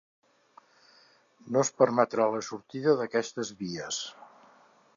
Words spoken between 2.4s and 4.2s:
sortida d’aquestes vies.